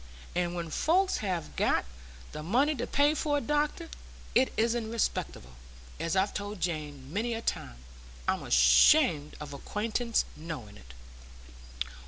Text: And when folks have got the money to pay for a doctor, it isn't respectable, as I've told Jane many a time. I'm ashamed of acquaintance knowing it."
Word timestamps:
And 0.33 0.55
when 0.55 0.71
folks 0.71 1.17
have 1.17 1.55
got 1.55 1.85
the 2.31 2.41
money 2.41 2.73
to 2.73 2.87
pay 2.87 3.13
for 3.13 3.37
a 3.37 3.39
doctor, 3.39 3.87
it 4.33 4.51
isn't 4.57 4.89
respectable, 4.89 5.51
as 5.99 6.15
I've 6.15 6.33
told 6.33 6.59
Jane 6.59 7.13
many 7.13 7.35
a 7.35 7.41
time. 7.43 7.77
I'm 8.27 8.41
ashamed 8.41 9.35
of 9.39 9.53
acquaintance 9.53 10.25
knowing 10.35 10.75
it." 10.75 10.95